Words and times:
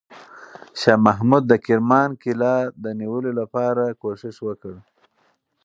شاه 0.79 0.99
محمود 1.07 1.43
د 1.47 1.53
کرمان 1.65 2.09
قلعه 2.23 2.57
د 2.83 2.85
نیولو 2.99 3.31
لپاره 3.39 3.83
کوښښ 4.01 4.37
وکړ. 4.47 4.73